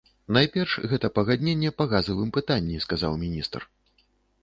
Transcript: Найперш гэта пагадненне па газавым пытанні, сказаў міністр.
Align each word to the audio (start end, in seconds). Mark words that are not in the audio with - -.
Найперш 0.37 0.73
гэта 0.93 1.11
пагадненне 1.19 1.73
па 1.83 1.89
газавым 1.93 2.35
пытанні, 2.41 2.83
сказаў 2.89 3.11
міністр. 3.25 3.73